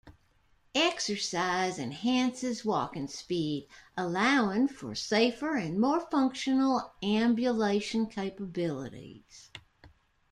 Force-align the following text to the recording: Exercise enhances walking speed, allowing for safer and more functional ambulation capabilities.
Exercise 0.73 1.77
enhances 1.77 2.65
walking 2.65 3.05
speed, 3.07 3.67
allowing 3.95 4.67
for 4.67 4.95
safer 4.95 5.55
and 5.55 5.79
more 5.79 5.99
functional 5.99 6.91
ambulation 7.03 8.07
capabilities. 8.07 9.51